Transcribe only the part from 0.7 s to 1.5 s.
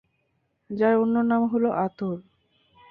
যার অন্য নাম